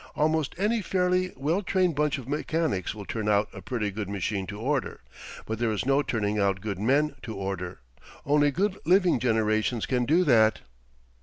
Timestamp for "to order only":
7.21-8.49